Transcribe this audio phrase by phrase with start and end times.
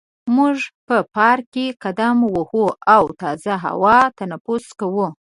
[0.35, 0.57] موږ
[0.87, 2.65] په پارک کې قدم وهو
[2.95, 5.07] او تازه هوا تنفس کوو.